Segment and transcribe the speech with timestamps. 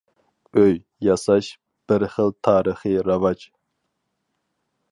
[0.59, 0.71] «ئۆي»
[1.07, 1.49] ياساش
[1.93, 3.45] بىر خىل تارىخى راۋاج.